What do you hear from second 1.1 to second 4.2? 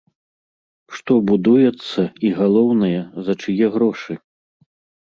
будуецца і, галоўнае, за чые грошы.